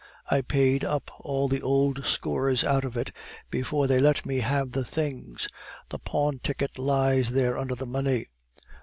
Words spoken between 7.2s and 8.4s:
there under the money."